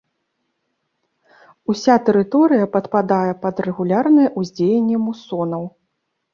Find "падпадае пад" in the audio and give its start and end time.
2.77-3.63